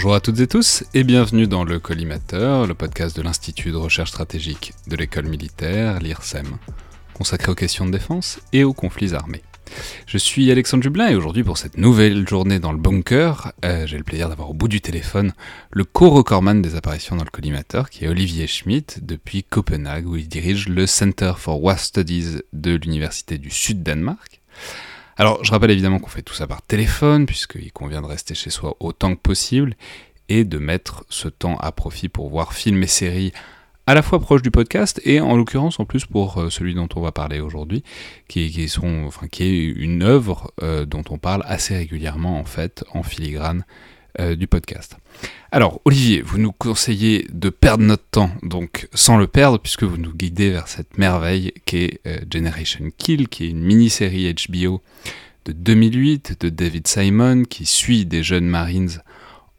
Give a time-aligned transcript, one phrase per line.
[0.00, 3.76] Bonjour à toutes et tous et bienvenue dans le Collimateur, le podcast de l'Institut de
[3.76, 6.56] recherche stratégique de l'école militaire, l'IRSEM,
[7.12, 9.42] consacré aux questions de défense et aux conflits armés.
[10.06, 13.98] Je suis Alexandre Jublin et aujourd'hui pour cette nouvelle journée dans le bunker, euh, j'ai
[13.98, 15.34] le plaisir d'avoir au bout du téléphone
[15.70, 20.28] le co-recordman des apparitions dans le collimateur qui est Olivier Schmidt depuis Copenhague où il
[20.28, 24.40] dirige le Center for War Studies de l'Université du Sud-Danemark.
[25.16, 28.50] Alors je rappelle évidemment qu'on fait tout ça par téléphone puisqu'il convient de rester chez
[28.50, 29.74] soi autant que possible
[30.28, 33.32] et de mettre ce temps à profit pour voir films et séries
[33.86, 36.88] à la fois proche du podcast et en l'occurrence en plus pour euh, celui dont
[36.94, 37.82] on va parler aujourd'hui,
[38.28, 38.76] qui est
[39.82, 43.64] une œuvre euh, dont on parle assez régulièrement en fait en filigrane
[44.18, 44.96] euh, du podcast.
[45.52, 49.98] Alors Olivier, vous nous conseillez de perdre notre temps, donc sans le perdre puisque vous
[49.98, 52.00] nous guidez vers cette merveille qu'est
[52.32, 54.80] Generation Kill, qui est une mini-série HBO
[55.44, 59.00] de 2008 de David Simon qui suit des jeunes Marines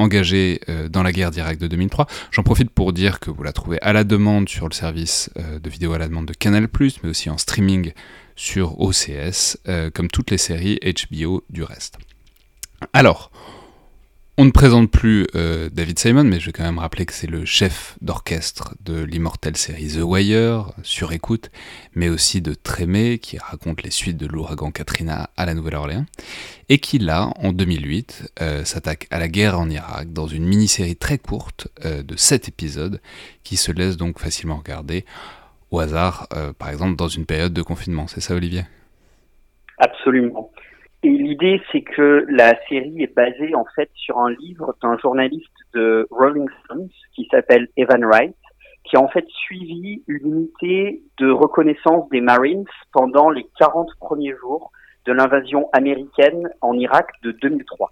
[0.00, 2.06] engagé euh, dans la guerre d'Irak de 2003.
[2.30, 5.58] J'en profite pour dire que vous la trouvez à la demande sur le service euh,
[5.58, 6.68] de vidéo à la demande de Canal+,
[7.02, 7.92] mais aussi en streaming
[8.34, 11.98] sur OCS, euh, comme toutes les séries HBO du reste.
[12.92, 13.30] Alors,
[14.38, 17.26] on ne présente plus euh, David Simon, mais je vais quand même rappeler que c'est
[17.26, 21.50] le chef d'orchestre de l'immortelle série The Wire, sur écoute,
[21.94, 26.06] mais aussi de Trémé, qui raconte les suites de l'ouragan Katrina à la Nouvelle-Orléans,
[26.68, 30.96] et qui là, en 2008, euh, s'attaque à la guerre en Irak dans une mini-série
[30.96, 33.00] très courte euh, de 7 épisodes,
[33.44, 35.04] qui se laisse donc facilement regarder
[35.70, 36.26] au hasard,
[36.58, 38.08] par exemple dans une période de confinement.
[38.08, 38.64] C'est ça, Olivier?
[39.78, 40.50] Absolument.
[41.02, 45.48] Et l'idée, c'est que la série est basée en fait sur un livre d'un journaliste
[45.72, 48.36] de Rolling Stones qui s'appelle Evan Wright,
[48.84, 54.34] qui a en fait suivi une unité de reconnaissance des Marines pendant les 40 premiers
[54.36, 54.72] jours
[55.06, 57.88] de l'invasion américaine en Irak de 2003.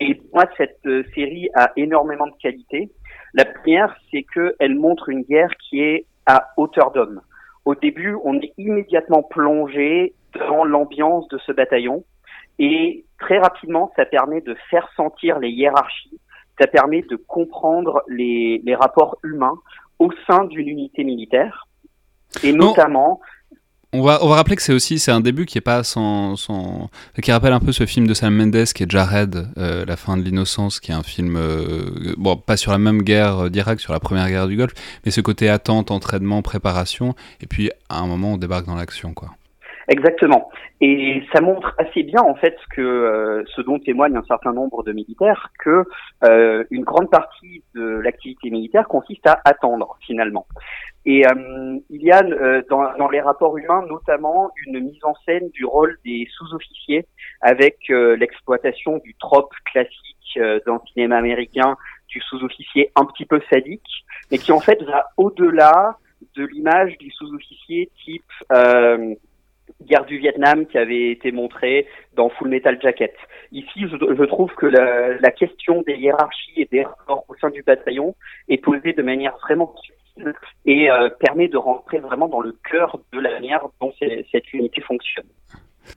[0.00, 2.90] Et moi, cette euh, série a énormément de qualités.
[3.34, 7.20] La première, c'est qu'elle montre une guerre qui est à hauteur d'homme.
[7.66, 10.14] Au début, on est immédiatement plongé
[10.48, 12.04] dans l'ambiance de ce bataillon
[12.58, 16.18] et très rapidement, ça permet de faire sentir les hiérarchies,
[16.60, 19.58] ça permet de comprendre les, les rapports humains
[19.98, 21.66] au sein d'une unité militaire,
[22.42, 23.20] et notamment...
[23.94, 26.36] On va, on va rappeler que c'est aussi c'est un début qui est pas sans,
[26.36, 26.90] sans
[27.22, 30.18] qui rappelle un peu ce film de Sam Mendes qui est Jared euh, la fin
[30.18, 33.94] de l'innocence qui est un film euh, bon pas sur la même guerre d'Irak sur
[33.94, 34.74] la première guerre du Golfe
[35.06, 39.14] mais ce côté attente entraînement préparation et puis à un moment on débarque dans l'action
[39.14, 39.30] quoi
[39.88, 40.50] Exactement.
[40.82, 44.82] Et ça montre assez bien en fait que euh, ce dont témoignent un certain nombre
[44.82, 45.84] de militaires que
[46.24, 50.46] euh, une grande partie de l'activité militaire consiste à attendre finalement.
[51.06, 52.22] Et euh, il y a
[52.68, 57.06] dans, dans, les rapports humains notamment une mise en scène du rôle des sous-officiers
[57.40, 61.78] avec l'exploitation du trope classique dans le cinéma américain
[62.08, 65.96] du sous-officier un petit peu sadique, mais qui en fait va au-delà
[66.36, 68.24] de l'image du sous-officier type
[69.82, 73.14] guerre du Vietnam qui avait été montrée dans Full Metal Jacket.
[73.52, 78.14] Ici, je, trouve que la, question des hiérarchies et des rapports au sein du bataillon
[78.48, 80.34] est posée de manière vraiment subtile
[80.66, 84.80] et euh, permet de rentrer vraiment dans le cœur de la manière dont cette unité
[84.80, 85.26] fonctionne.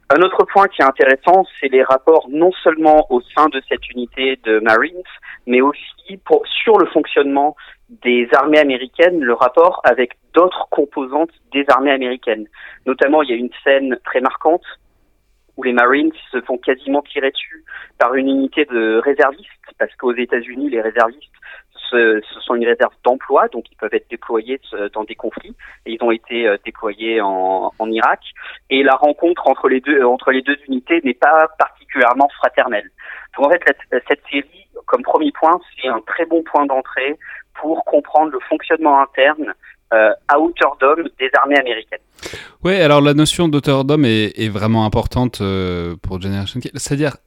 [0.10, 3.90] Un autre point qui est intéressant, c'est les rapports non seulement au sein de cette
[3.90, 5.04] unité de Marines,
[5.48, 6.20] mais aussi
[6.64, 7.56] sur le fonctionnement
[7.90, 12.48] des armées américaines, le rapport avec d'autres composantes des armées américaines.
[12.86, 14.64] Notamment, il y a une scène très marquante
[15.58, 17.64] où les Marines se font quasiment tirer dessus
[18.00, 19.48] par une unité de réservistes,
[19.78, 21.32] parce qu'aux États-Unis, les réservistes,
[21.92, 24.60] ce, sont une réserve d'emploi, donc ils peuvent être déployés
[24.94, 28.20] dans des conflits, ils ont été euh, déployés en, Irak.
[28.70, 30.00] Et la rencontre entre les deux,
[30.68, 32.90] unités n'est pas particulièrement fraternelle.
[33.38, 33.64] Donc en fait,
[34.08, 37.18] cette série, comme premier point, c'est un très bon point d'entrée
[37.60, 39.54] pour comprendre le fonctionnement interne
[39.94, 42.00] euh, à hauteur d'homme des armées américaines.
[42.64, 46.72] Oui, alors la notion d'auteur d'homme est, vraiment importante euh, pour Generation Kill.
[46.76, 47.18] C'est-à-dire,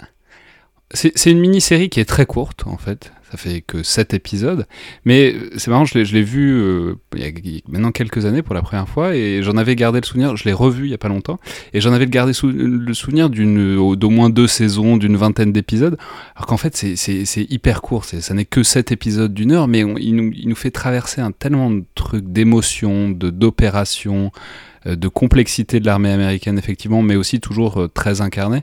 [0.93, 3.13] c'est une mini-série qui est très courte, en fait.
[3.31, 4.67] Ça fait que 7 épisodes.
[5.05, 8.63] Mais c'est marrant, je l'ai vu euh, il y a maintenant quelques années pour la
[8.63, 11.09] première fois et j'en avais gardé le souvenir, je l'ai revu il y a pas
[11.09, 11.41] longtemps,
[11.73, 15.97] et j'en avais gardé le souvenir d'au moins deux saisons, d'une vingtaine d'épisodes,
[16.37, 20.15] alors qu'en fait c'est hyper court, ça n'est que 7 épisodes d'une heure, mais il,
[20.15, 24.39] nous, il nous fait traverser un tellement de trucs d'émotions, d'opérations, euh,
[24.87, 28.61] de complexité de l'armée américaine effectivement, mais aussi toujours euh, très incarné,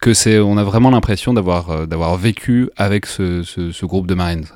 [0.00, 4.14] que c'est, on a vraiment l'impression d'avoir euh, d'avoir vécu avec ce, ce, groupe de
[4.14, 4.46] Marines.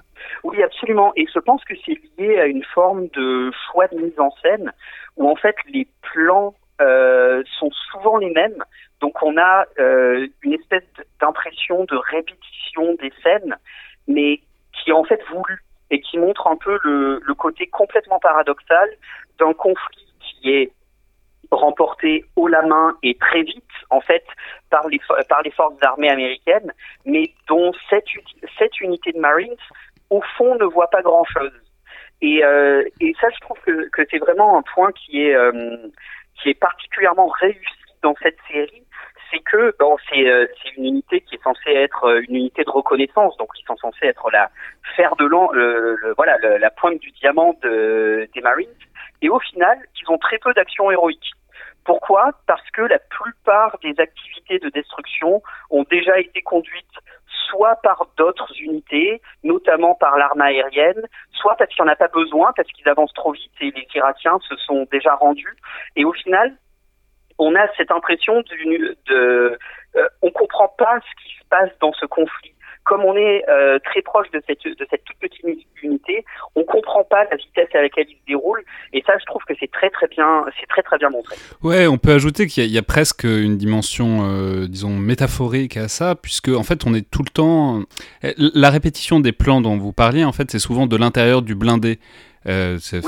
[0.45, 1.13] Oui, absolument.
[1.17, 4.73] Et je pense que c'est lié à une forme de choix de mise en scène
[5.17, 8.63] où en fait les plans euh, sont souvent les mêmes.
[9.01, 10.85] Donc on a euh, une espèce
[11.21, 13.57] d'impression de répétition des scènes,
[14.07, 14.41] mais
[14.93, 18.89] en fait voulu et qui montre un peu le, le côté complètement paradoxal
[19.39, 20.73] d'un conflit qui est
[21.51, 24.25] remporté haut la main et très vite en fait
[24.71, 26.73] par les par les forces armées américaines,
[27.05, 28.07] mais dont cette
[28.59, 29.57] cette unité de Marines
[30.11, 31.53] au fond ne voit pas grand chose.
[32.21, 35.77] Et, euh, et ça, je trouve que, que c'est vraiment un point qui est euh,
[36.41, 37.61] qui est particulièrement réussi
[38.03, 38.83] dans cette série,
[39.31, 40.47] c'est que bon, c'est euh,
[40.77, 44.07] une unité qui est censée être euh, une unité de reconnaissance, donc ils sont censés
[44.07, 44.51] être la
[44.97, 48.69] fer de l'an, le, voilà, la pointe du diamant de, des Marines.
[49.23, 51.33] Et au final, ils ont très peu d'actions héroïques.
[51.85, 52.33] Pourquoi?
[52.47, 56.85] Parce que la plupart des activités de destruction ont déjà été conduites
[57.49, 62.09] soit par d'autres unités, notamment par l'arme aérienne, soit parce qu'il n'y en a pas
[62.09, 65.57] besoin, parce qu'ils avancent trop vite et les Irakiens se sont déjà rendus.
[65.97, 66.57] Et au final,
[67.39, 69.59] on a cette impression de, de
[69.97, 72.55] euh, on comprend pas ce qui se passe dans ce conflit
[72.89, 75.45] comme on est euh, très proche de cette, de cette toute petite
[75.83, 76.25] unité,
[76.57, 78.65] on comprend pas la vitesse à laquelle il se déroule.
[78.95, 81.37] Et ça, je trouve que c'est très très bien, c'est très très bien montré.
[81.63, 86.15] Ouais, on peut ajouter qu'il y, a presque une dimension, euh, disons, métaphorique à ça,
[86.15, 87.83] puisque en fait, on est tout le temps.
[88.39, 91.99] La répétition des plans dont vous parliez, en fait, c'est souvent de l'intérieur du blindé.
[92.49, 93.01] Euh, c'est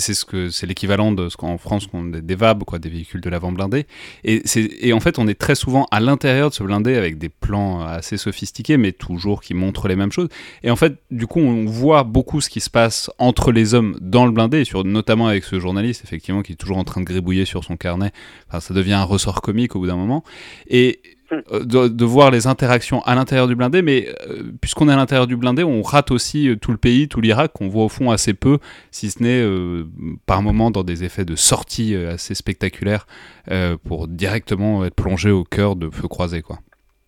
[0.00, 3.30] ce que c'est l'équivalent de ce qu'en France on des VAB, quoi, des véhicules de
[3.30, 3.86] l'avant blindé.
[4.24, 4.42] Et,
[4.80, 7.82] et en fait, on est très souvent à l'intérieur de ce blindé avec des plans
[7.82, 10.28] assez sophistiqués, mais toujours qui montrent les mêmes choses.
[10.62, 13.96] Et en fait, du coup, on voit beaucoup ce qui se passe entre les hommes
[14.00, 17.06] dans le blindé, sur, notamment avec ce journaliste, effectivement, qui est toujours en train de
[17.06, 18.12] gribouiller sur son carnet.
[18.48, 20.24] Enfin, ça devient un ressort comique au bout d'un moment.
[20.68, 21.00] Et
[21.32, 25.26] euh, de, voir les interactions à l'intérieur du blindé, mais euh, puisqu'on est à l'intérieur
[25.26, 28.10] du blindé, on rate aussi euh, tout le pays, tout l'Irak, qu'on voit au fond
[28.10, 28.58] assez peu,
[28.90, 29.42] si ce n'est
[30.26, 33.06] par moment dans des effets de sortie assez spectaculaires
[33.84, 36.42] pour directement être plongé au cœur de feux croisés.
[36.42, 36.56] Quoi.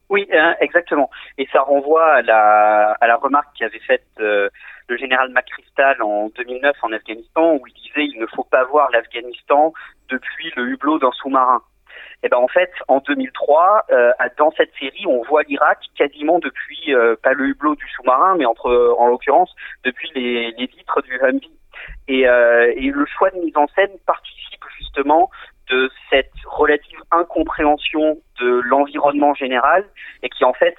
[0.08, 0.26] Oui,
[0.60, 1.10] exactement.
[1.38, 6.76] Et ça renvoie à la, à la remarque qu'avait faite le général McChrystal en 2009
[6.82, 9.72] en Afghanistan, où il disait il ne faut pas voir l'Afghanistan
[10.08, 11.62] depuis le hublot d'un sous-marin.
[12.24, 16.38] Et eh ben en fait, en 2003, euh, dans cette série, on voit l'Irak quasiment
[16.38, 19.54] depuis euh, pas le hublot du sous-marin, mais entre en l'occurrence
[19.84, 21.50] depuis les, les vitres du Humvee.
[22.08, 25.30] Et, euh, et le choix de mise en scène participe justement
[25.68, 29.84] de cette relative incompréhension de l'environnement général
[30.22, 30.76] et qui en fait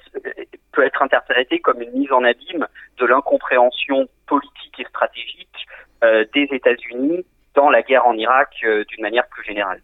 [0.72, 2.66] peut être interprété comme une mise en abîme
[2.98, 5.66] de l'incompréhension politique et stratégique
[6.02, 9.80] euh, des États-Unis dans la guerre en Irak euh, d'une manière plus générale.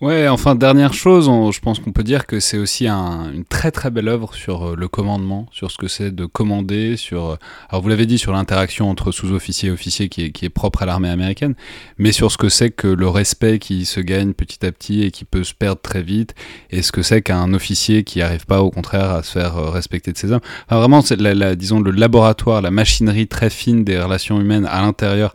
[0.00, 3.90] Ouais, enfin, dernière chose, je pense qu'on peut dire que c'est aussi une très très
[3.90, 7.36] belle œuvre sur euh, le commandement, sur ce que c'est de commander, sur, euh,
[7.70, 10.82] alors vous l'avez dit, sur l'interaction entre sous-officiers et officiers qui est, qui est propre
[10.82, 11.54] à l'armée américaine,
[11.96, 15.10] mais sur ce que c'est que le respect qui se gagne petit à petit et
[15.12, 16.34] qui peut se perdre très vite,
[16.70, 19.70] et ce que c'est qu'un officier qui n'arrive pas au contraire à se faire euh,
[19.70, 20.42] respecter de ses hommes.
[20.66, 21.16] Enfin, vraiment, c'est
[21.56, 25.34] disons, le laboratoire, la machinerie très fine des relations humaines à l'intérieur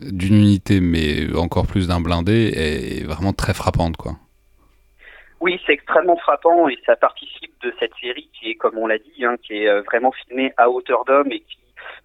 [0.00, 4.12] d'une unité, mais encore plus d'un blindé, est vraiment très frappante, quoi.
[5.40, 8.98] Oui, c'est extrêmement frappant et ça participe de cette série qui est, comme on l'a
[8.98, 11.58] dit, hein, qui est euh, vraiment filmée à hauteur d'homme et qui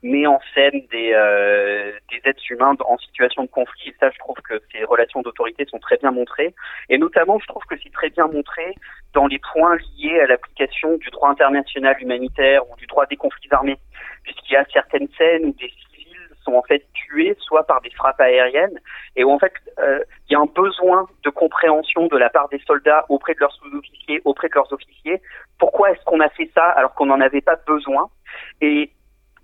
[0.04, 3.90] met en scène des, euh, des êtres humains en situation de conflit.
[3.90, 6.54] Et ça, je trouve que ces relations d'autorité sont très bien montrées.
[6.90, 8.76] Et notamment, je trouve que c'est très bien montré
[9.14, 13.50] dans les points liés à l'application du droit international humanitaire ou du droit des conflits
[13.52, 13.78] armés,
[14.24, 15.72] puisqu'il y a certaines scènes où des
[16.44, 18.80] sont en fait tués soit par des frappes aériennes
[19.16, 22.50] et où en fait euh, il y a un besoin de compréhension de la part
[22.50, 25.22] des soldats auprès de leurs sous-officiers, auprès de leurs officiers.
[25.60, 28.10] Pourquoi est-ce qu'on a fait ça alors qu'on n'en avait pas besoin?
[28.62, 28.92] Et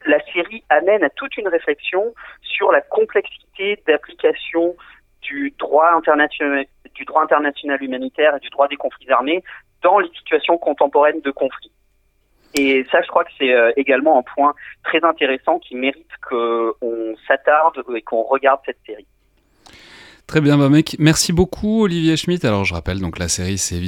[0.06, 4.75] la série amène à toute une réflexion sur la complexité d'application
[5.22, 9.44] du droit international, du droit international humanitaire et du droit des conflits armés
[9.82, 11.72] dans les situations contemporaines de conflit.
[12.56, 17.16] Et ça, je crois que c'est euh, également un point très intéressant qui mérite qu'on
[17.27, 19.08] s'attarde et qu'on regarde cette série.
[20.27, 22.43] Très bien, bah mec, merci beaucoup Olivier Schmitt.
[22.43, 23.81] Alors je rappelle, donc la série c'est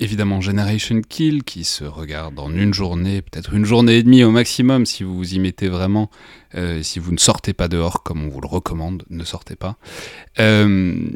[0.00, 4.30] évidemment Generation Kill qui se regarde en une journée, peut-être une journée et demie au
[4.30, 6.10] maximum si vous vous y mettez vraiment.
[6.54, 9.76] Euh, si vous ne sortez pas dehors comme on vous le recommande, ne sortez pas.
[10.38, 11.10] Euh,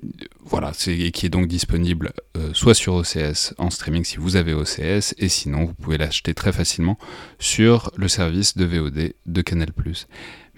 [0.44, 4.52] voilà, c'est qui est donc disponible euh, soit sur OCS en streaming si vous avez
[4.52, 6.98] OCS, et sinon vous pouvez l'acheter très facilement
[7.38, 9.68] sur le service de VOD de Canal+.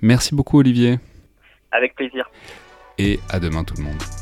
[0.03, 0.99] Merci beaucoup Olivier.
[1.71, 2.29] Avec plaisir
[3.01, 4.20] et à demain tout le monde.